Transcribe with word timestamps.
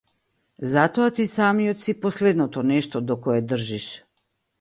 Затоа 0.71 1.09
ти 1.15 1.25
самиот 1.35 1.79
си 1.83 1.93
последното 2.05 2.63
нешто 2.71 3.03
до 3.11 3.19
кое 3.27 3.37
држиш. 3.53 3.87